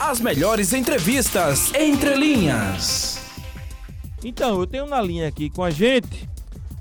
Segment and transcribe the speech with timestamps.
[0.00, 3.20] As melhores entrevistas entre linhas.
[4.24, 6.26] Então, eu tenho na linha aqui com a gente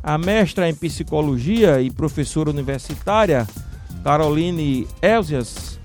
[0.02, 3.45] a mestra em psicologia e professora universitária
[4.05, 5.77] Caroline Elzias,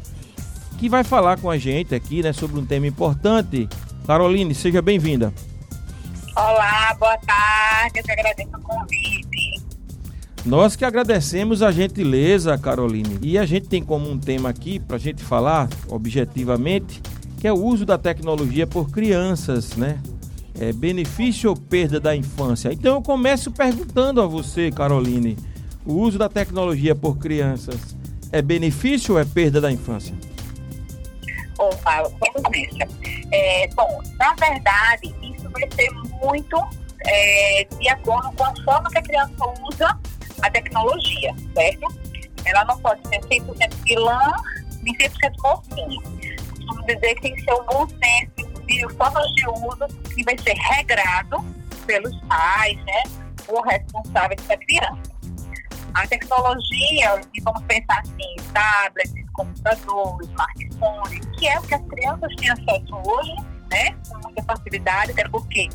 [0.79, 3.69] que vai falar com a gente aqui, né, sobre um tema importante.
[4.07, 5.35] Caroline, seja bem-vinda.
[6.37, 7.99] Olá, boa tarde.
[7.99, 9.61] Eu te agradeço o convite.
[10.47, 13.19] Nós que agradecemos a gentileza, Caroline.
[13.23, 17.03] E a gente tem como um tema aqui para a gente falar objetivamente,
[17.45, 20.01] que é o uso da tecnologia por crianças, né?
[20.59, 22.73] É benefício ou perda da infância?
[22.73, 25.37] Então eu começo perguntando a você, Caroline,
[25.85, 27.95] o uso da tecnologia por crianças
[28.33, 30.15] é benefício ou é perda da infância?
[31.59, 32.89] Opa, vamos nessa.
[33.31, 35.91] É, bom, na verdade, isso vai ser
[36.25, 36.57] muito
[37.07, 39.99] é, de acordo com a forma que a criança usa
[40.41, 41.95] a tecnologia, certo?
[42.47, 44.33] Ela não pode ser 100% vilã,
[44.83, 45.11] nem 100%
[45.43, 46.24] mocinha.
[46.67, 50.37] Vamos dizer que tem que ser um bom senso de formas de uso que vai
[50.39, 51.45] ser regrado
[51.87, 53.03] pelos pais, né?
[53.49, 55.15] Ou responsáveis da criança.
[55.95, 62.37] A tecnologia, e vamos pensar assim, tablets, computadores, smartphones, que é o que as crianças
[62.37, 63.35] têm acesso hoje,
[63.71, 63.97] né?
[64.09, 65.69] Com muita facilidade, até porque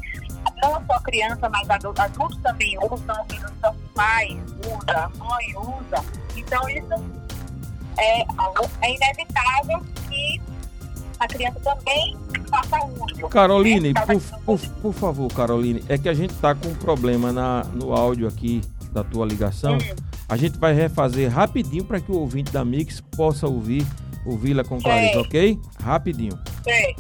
[0.62, 6.06] não só criança, mas adultos também usam, os pais usam, a mãe usa.
[6.36, 7.20] Então, isso
[7.98, 8.22] é,
[8.82, 9.80] é inevitável
[10.10, 10.42] que
[11.20, 12.18] a criança também
[12.50, 13.28] faça uso.
[13.30, 14.06] Caroline, né?
[14.06, 17.94] por, por, por, favor, Caroline, é que a gente está com um problema na, no
[17.94, 18.62] áudio aqui
[18.92, 19.76] da tua ligação.
[19.76, 19.96] Hum.
[20.28, 23.86] A gente vai refazer rapidinho para que o ouvinte da Mix possa ouvir,
[24.26, 25.60] ouvi-la com clareza, ok?
[25.82, 26.40] Rapidinho.
[26.64, 26.96] Sim.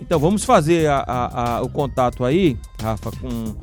[0.00, 3.54] Então vamos fazer a, a, a, o contato aí, Rafa, com,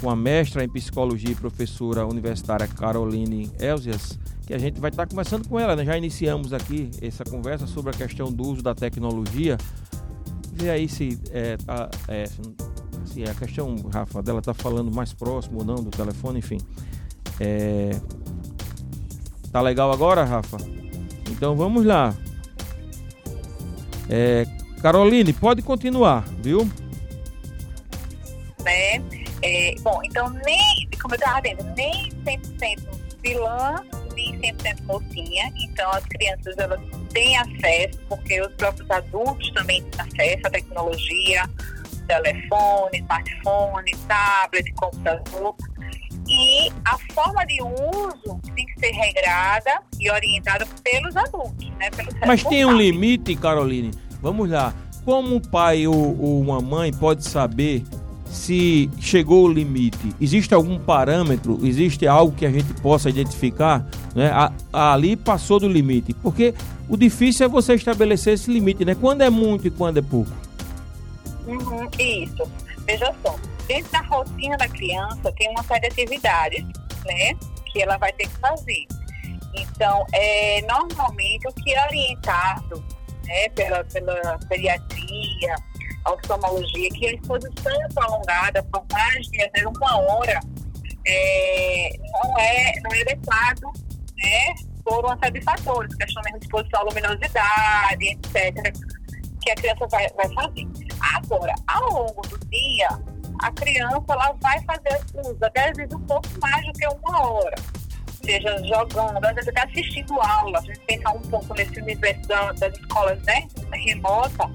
[0.00, 5.06] com a mestra em psicologia e professora universitária Caroline Elzias, que a gente vai estar
[5.06, 5.84] conversando com ela, né?
[5.84, 9.56] Já iniciamos aqui essa conversa sobre a questão do uso da tecnologia.
[10.52, 12.24] Vê aí se, é, tá, é,
[13.06, 16.58] se a questão, Rafa, dela tá falando mais próximo ou não do telefone, enfim.
[17.40, 17.90] É,
[19.50, 20.58] tá legal agora, Rafa?
[21.30, 22.14] Então vamos lá.
[24.08, 24.44] É,
[24.82, 26.68] Caroline, pode continuar, viu?
[28.64, 29.02] Né?
[29.42, 32.82] É, bom, então nem, como eu estava dizendo, nem 100%
[33.22, 35.52] vilã, nem 100% mocinha.
[35.56, 36.80] Então as crianças elas
[37.10, 41.50] têm acesso, porque os próprios adultos também têm acesso à tecnologia,
[42.06, 45.54] telefone, smartphone, tablet, computador.
[46.28, 51.90] E a forma de uso tem que ser regrada e orientada pelos adultos, né?
[51.90, 53.90] Pelos Mas tem um limite, Caroline?
[54.20, 54.72] Vamos lá.
[55.04, 57.82] Como um pai ou, ou uma mãe pode saber
[58.26, 60.14] se chegou o limite?
[60.20, 61.58] Existe algum parâmetro?
[61.62, 63.84] Existe algo que a gente possa identificar?
[64.14, 64.30] Né?
[64.30, 64.52] A,
[64.92, 66.14] ali passou do limite.
[66.14, 66.54] Porque
[66.88, 68.94] o difícil é você estabelecer esse limite, né?
[68.94, 70.30] Quando é muito e quando é pouco.
[71.46, 72.42] Uhum, isso.
[72.86, 73.36] Veja só,
[73.66, 76.64] dentro da rotina da criança tem uma série de atividades,
[77.04, 77.34] né?
[77.72, 78.86] Que ela vai ter que fazer.
[79.54, 82.84] Então, é, normalmente o que é orientado
[83.24, 85.54] né, pela, pela pediatria,
[86.06, 90.40] oftalmologia, que a exposição prolongada por mais de até uma hora
[91.06, 93.72] é, não, é, não é adequado
[94.22, 98.76] né, por uma série de fatores, questão de exposição à luminosidade, etc.,
[99.40, 100.68] que a criança vai, vai fazer.
[101.14, 102.88] Agora, ao longo do dia,
[103.40, 107.56] a criança ela vai fazer uso, às vezes um pouco mais do que uma hora
[108.24, 112.52] seja jogando, às vezes até assistindo aula, a gente pensar um pouco nesse universo da,
[112.52, 114.50] das escolas né, remota,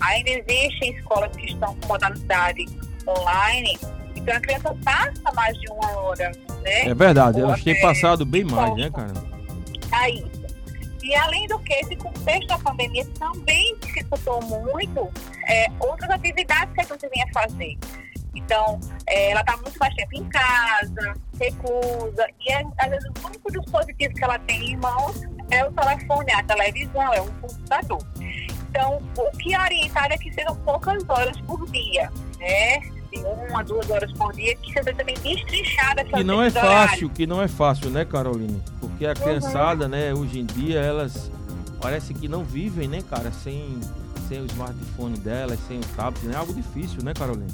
[0.00, 2.66] ainda existem escolas que estão com modalidade
[3.06, 3.78] online,
[4.24, 6.88] então a criança passa mais de uma hora, né?
[6.88, 9.12] É verdade, elas têm passado bem mais, né, cara?
[10.02, 10.44] É isso.
[11.02, 15.12] E além do que, esse contexto da pandemia também dificultou muito
[15.46, 17.78] é, outras atividades que a gente vinha fazer.
[18.34, 23.26] Então, é, ela está muito mais tempo em casa, reclusa, e é, às vezes o
[23.26, 25.20] único dispositivo que ela tem em mãos
[25.50, 27.98] é o telefone, a televisão, é um computador.
[28.70, 32.94] Então, o que é orientado é que sejam poucas horas por dia, né?
[33.48, 37.40] Uma, duas horas por dia, que seja também destrinchada Que não é fácil, que não
[37.40, 38.62] é fácil, né, Caroline?
[38.80, 39.14] Porque a uhum.
[39.14, 41.30] criançada, né, hoje em dia, elas
[41.80, 43.78] parece que não vivem, né, cara, sem,
[44.26, 46.34] sem o smartphone delas, sem o tablet, né?
[46.34, 47.52] É algo difícil, né, Caroline?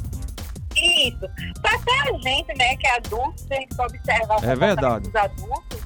[0.77, 1.29] Isso.
[1.61, 5.09] Pra até a gente, né, que é adulto, a gente observa é verdade.
[5.09, 5.81] os adultos,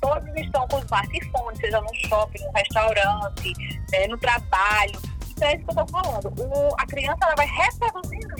[0.00, 3.52] todos estão com smartphone, seja no shopping, no restaurante,
[3.94, 5.00] é, no trabalho.
[5.30, 6.32] Então é isso que eu estou falando.
[6.38, 8.35] O, a criança ela vai reproduzindo.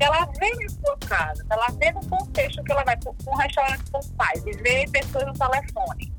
[0.00, 3.90] Ela vê em sua casa, ela vê no contexto que ela vai para um restaurante
[3.90, 6.12] com os pais e vê pessoas no telefone.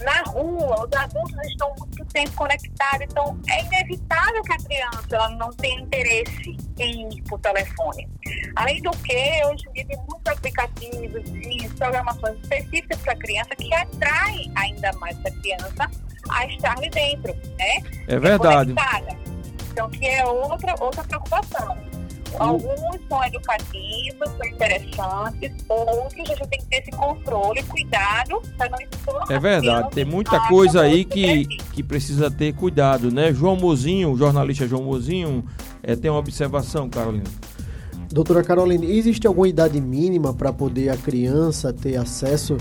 [0.00, 5.28] na rua, os adultos estão muito tempo conectados, então é inevitável que a criança ela
[5.30, 8.08] não tenha interesse em ir para o telefone.
[8.54, 13.56] Além do que, hoje em dia tem muitos aplicativos e programações específicas para a criança
[13.56, 15.90] que atraem ainda mais a criança
[16.30, 17.82] a estar ali dentro, né?
[18.06, 18.74] É verdade.
[19.72, 21.87] Então, que é outra, outra preocupação.
[22.38, 28.70] Alguns são educativos, são interessantes, outros a gente tem que ter esse controle, cuidado para
[28.70, 29.24] não expor.
[29.30, 33.32] É verdade, tem muita coisa aí que, que precisa ter cuidado, né?
[33.32, 35.44] João Mozinho, o jornalista João Mozinho,
[35.82, 37.24] é, tem uma observação, Carolina.
[38.10, 42.56] Doutora Carolina, existe alguma idade mínima para poder a criança ter acesso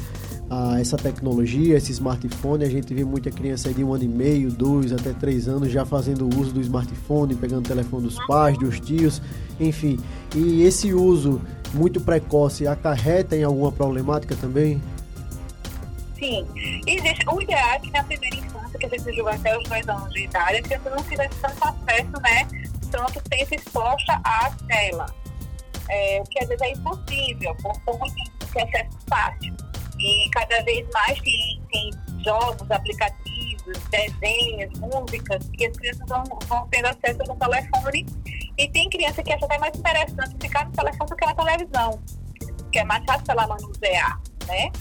[0.50, 2.64] a essa tecnologia, esse smartphone.
[2.64, 5.86] A gente vê muita criança de um ano e meio, dois, até três anos já
[5.86, 9.22] fazendo uso do smartphone, pegando o telefone dos pais, dos tios,
[9.60, 10.00] enfim.
[10.36, 11.42] E esse uso
[11.74, 14.82] muito precoce acarreta em alguma problemática também?
[16.18, 16.48] Sim.
[16.88, 19.88] Existe o ideal é que na primeira infância, que a gente julga até os dois
[19.88, 22.48] anos de idade, a criança não tivesse tanto acesso, né?
[22.90, 25.06] Tanto tempo exposta à tela.
[25.90, 29.67] É, o que às vezes é impossível, por conta de acesso fácil.
[30.00, 31.92] E cada vez mais tem, tem
[32.24, 38.06] jogos, aplicativos, desenhos, músicas, que as crianças vão, vão tendo acesso no telefone.
[38.58, 42.02] E tem criança que acha até mais interessante ficar no telefone do que na televisão,
[42.72, 44.72] que é mais fácil ela manusear, né?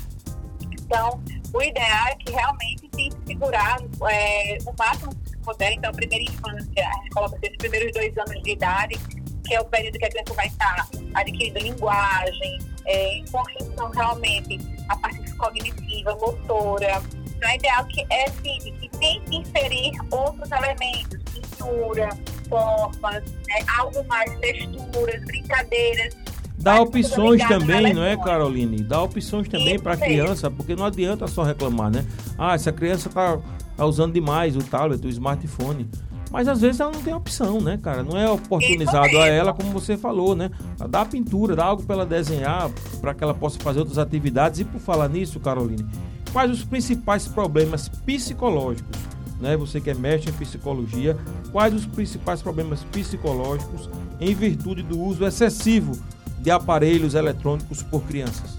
[0.86, 1.20] Então,
[1.52, 3.78] o ideal é que realmente tem que segurar
[4.08, 5.72] é, o máximo que puder.
[5.72, 8.96] Então, primeira infância, a gente coloca esses primeiros dois anos de idade,
[9.44, 14.96] que é o período que a criança vai estar adquirindo linguagem, é, construção realmente a
[14.96, 17.02] parte cognitiva, motora.
[17.36, 22.08] Então, é ideal que é sim, que tem que inserir outros elementos, pintura,
[22.48, 26.16] formas, né, algo mais, texturas, brincadeiras.
[26.58, 28.82] Dá opções também, não é, Caroline?
[28.82, 32.04] Dá opções também para a criança, porque não adianta só reclamar, né?
[32.38, 33.38] Ah, essa criança está
[33.76, 35.88] tá usando demais o tablet, o smartphone.
[36.30, 38.02] Mas às vezes ela não tem opção, né, cara?
[38.02, 40.50] Não é oportunizado a ela, como você falou, né?
[40.88, 42.70] Dá pintura, dá algo para ela desenhar,
[43.00, 44.60] para que ela possa fazer outras atividades.
[44.60, 45.86] E por falar nisso, Caroline,
[46.32, 48.96] quais os principais problemas psicológicos,
[49.40, 49.56] né?
[49.56, 51.16] Você que é mestre em psicologia,
[51.52, 53.88] quais os principais problemas psicológicos
[54.20, 55.92] em virtude do uso excessivo
[56.40, 58.55] de aparelhos eletrônicos por crianças?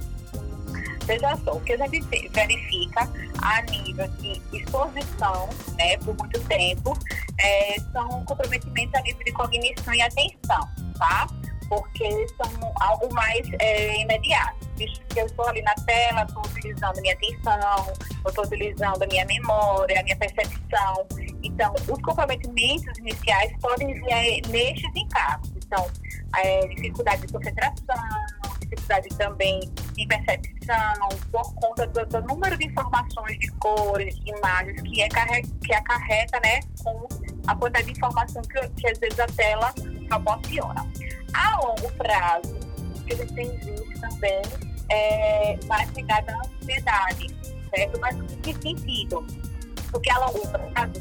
[1.08, 2.02] Veja só, o que a gente
[2.32, 3.10] verifica
[3.42, 6.94] a nível de exposição, né, por muito tempo,
[7.40, 10.70] é, são comprometimentos a nível de cognição e atenção,
[11.00, 11.28] tá?
[11.70, 14.68] Porque são algo mais é, imediato.
[14.76, 17.94] Visto que eu estou ali na tela, estou utilizando a minha atenção,
[18.28, 21.08] estou utilizando a minha memória, a minha percepção.
[21.42, 25.52] Então, os comprometimentos iniciais podem vir nestes encargos.
[25.56, 25.90] Então,
[26.38, 27.96] é, dificuldade de concentração,
[28.60, 29.60] dificuldade também
[29.98, 35.10] de percepção, por conta do, do número de informações, de cores, de imagens que, é,
[35.10, 37.08] que acarreta né, com
[37.48, 39.74] a quantidade de informação que, que às vezes a tela
[40.08, 40.88] proporciona.
[41.34, 42.56] A longo prazo,
[42.96, 44.42] o que gente tem visto também
[44.90, 47.28] é mais ligado à ansiedade,
[47.76, 48.00] certo?
[48.00, 49.26] Mas em que sentido?
[49.92, 50.94] Porque a longo prazo,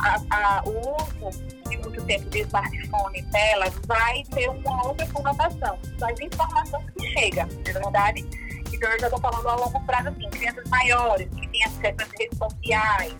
[0.00, 5.06] a, a, o uso de muito tempo de smartphone e tela vai ter uma outra
[5.06, 8.41] conotação das informações que chegam, não é verdade?
[8.82, 13.16] Eu estou falando a longo prazo assim, crianças maiores que têm acesso às redes sociais,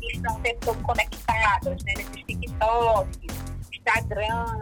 [0.00, 3.26] que estão sempre conectadas, né, nesses TikTok,
[3.74, 4.58] Instagram,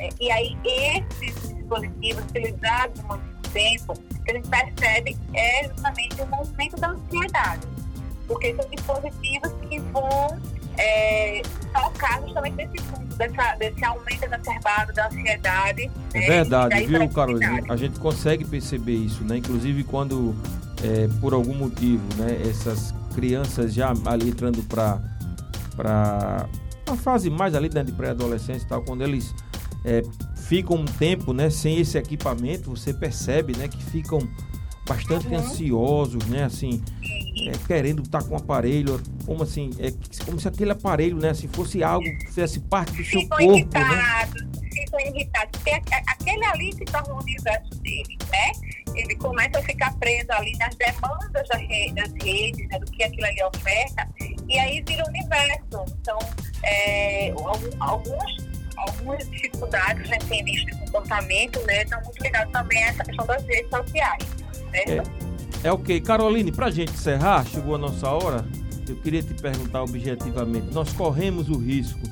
[0.00, 6.20] é, e aí esses dispositivos utilizados há muito tempo, que a gente percebe é justamente
[6.22, 7.68] o movimento da ansiedade,
[8.26, 10.40] porque são dispositivos que vão
[10.78, 15.90] é, tocar justamente nesse ponto, dessa, desse aumento exacerbado da ansiedade.
[16.12, 17.62] É né, verdade, viu, Carolina?
[17.68, 19.38] A gente consegue perceber isso, né?
[19.38, 20.34] Inclusive quando,
[20.82, 25.00] é, por algum motivo, né, essas crianças já ali entrando para
[25.76, 26.48] para
[26.86, 29.34] a fase mais ali né, de pré-adolescência e tal, quando eles
[29.84, 30.02] é,
[30.36, 34.18] ficam um tempo né, sem esse equipamento, você percebe né, que ficam
[34.86, 35.38] bastante uhum.
[35.38, 36.44] ansiosos, né?
[36.44, 36.82] Assim,
[37.48, 39.92] é, querendo estar com o aparelho, como assim, é
[40.24, 43.96] como se aquele aparelho, né, assim, fosse algo que fizesse parte do seu corpo, irritados,
[43.96, 44.50] né?
[44.72, 48.52] Ficam irritados, porque aquele ali se torna o universo dele, né?
[48.94, 51.60] Ele começa a ficar preso ali nas demandas das
[52.22, 54.08] redes, né, do que aquilo ali oferta,
[54.48, 55.84] e aí vira o universo.
[56.00, 56.18] Então,
[56.62, 57.32] é,
[57.80, 63.26] alguns algumas dificuldades né, tem de comportamento, né, estão muito ligados também a essa questão
[63.26, 64.43] das redes sociais.
[64.72, 65.02] É,
[65.62, 66.00] é ok.
[66.00, 68.44] Caroline, para a gente encerrar, chegou a nossa hora.
[68.88, 72.02] Eu queria te perguntar objetivamente: nós corremos o risco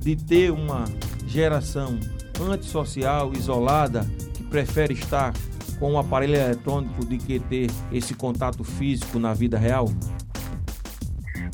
[0.00, 0.84] de ter uma
[1.26, 1.98] geração
[2.40, 5.32] antissocial, isolada, que prefere estar
[5.78, 9.86] com um aparelho eletrônico do que ter esse contato físico na vida real?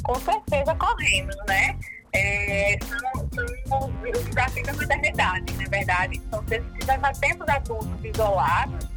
[0.03, 1.79] Com certeza corremos, né?
[2.15, 3.29] É, são,
[3.69, 6.17] são os desafios da maternidade, na verdade.
[6.27, 8.89] Então, se levar tempos adultos isolados,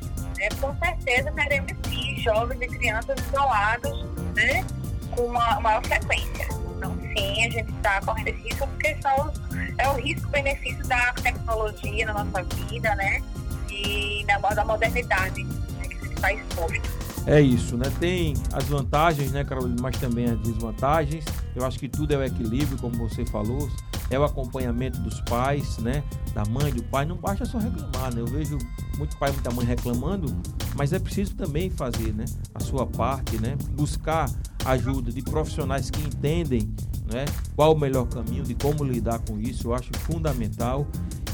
[0.42, 4.06] né, com certeza teremos sim jovens e crianças isolados
[4.36, 4.66] né,
[5.12, 6.48] com uma maior frequência.
[6.76, 9.32] Então, sim, a gente está correndo esse risco porque são,
[9.78, 13.22] é o risco-benefício da tecnologia na nossa vida, né?
[13.70, 17.02] E da, da modernidade né, que está exposto.
[17.28, 17.86] É isso, né?
[18.00, 21.24] Tem as vantagens, né, Carolina, mas também as desvantagens.
[21.56, 23.70] Eu acho que tudo é o equilíbrio, como você falou,
[24.10, 26.04] é o acompanhamento dos pais, né?
[26.34, 27.06] Da mãe, do pai.
[27.06, 28.22] Não basta só reclamar, né?
[28.22, 28.58] Eu vejo
[29.02, 30.28] muito pai, muita mãe reclamando,
[30.76, 32.24] mas é preciso também fazer, né?
[32.54, 33.58] A sua parte, né?
[33.72, 34.30] Buscar
[34.64, 36.72] ajuda de profissionais que entendem,
[37.12, 37.26] né?
[37.56, 39.70] Qual o melhor caminho, de como lidar com isso.
[39.70, 40.86] Eu acho fundamental.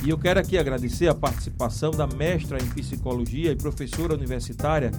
[0.02, 4.92] E eu quero aqui agradecer a participação da mestra em psicologia e professora universitária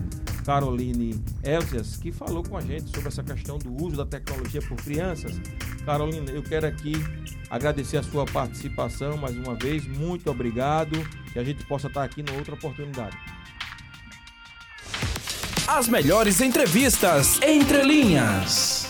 [0.45, 4.77] Caroline Elzias, que falou com a gente sobre essa questão do uso da tecnologia por
[4.77, 5.41] crianças.
[5.87, 6.93] Caroline, eu quero aqui
[7.51, 9.87] agradecer a sua participação mais uma vez.
[9.87, 10.99] Muito obrigado.
[11.33, 13.17] Que a gente possa estar aqui numa outra oportunidade.
[15.67, 18.88] As melhores entrevistas entre linhas.